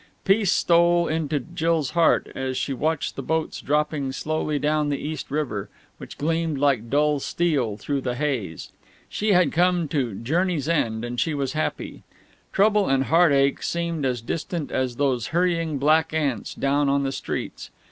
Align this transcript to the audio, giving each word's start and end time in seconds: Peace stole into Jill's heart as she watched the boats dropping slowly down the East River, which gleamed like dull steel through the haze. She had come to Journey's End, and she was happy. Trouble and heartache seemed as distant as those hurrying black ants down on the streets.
Peace 0.25 0.51
stole 0.51 1.07
into 1.07 1.39
Jill's 1.39 1.91
heart 1.91 2.31
as 2.33 2.57
she 2.57 2.73
watched 2.73 3.15
the 3.15 3.21
boats 3.21 3.61
dropping 3.61 4.11
slowly 4.13 4.57
down 4.57 4.89
the 4.89 4.97
East 4.97 5.29
River, 5.29 5.69
which 5.99 6.17
gleamed 6.17 6.57
like 6.57 6.89
dull 6.89 7.19
steel 7.19 7.77
through 7.77 8.01
the 8.01 8.15
haze. 8.15 8.71
She 9.09 9.33
had 9.33 9.51
come 9.51 9.87
to 9.89 10.15
Journey's 10.15 10.67
End, 10.67 11.05
and 11.05 11.19
she 11.19 11.35
was 11.35 11.53
happy. 11.53 12.01
Trouble 12.51 12.87
and 12.89 13.03
heartache 13.03 13.61
seemed 13.61 14.03
as 14.03 14.21
distant 14.21 14.71
as 14.71 14.95
those 14.95 15.27
hurrying 15.27 15.77
black 15.77 16.15
ants 16.15 16.55
down 16.55 16.89
on 16.89 17.03
the 17.03 17.11
streets. 17.11 17.69